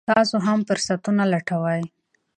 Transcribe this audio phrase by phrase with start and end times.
[0.09, 1.81] تاسو هم فرصتونه لټوئ.